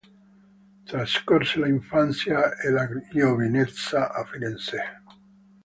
Trascorse 0.87 1.57
l'infanzia 1.61 2.57
e 2.57 2.71
la 2.71 2.89
giovinezza 3.13 4.11
a 4.11 4.25
Firenze. 4.25 4.81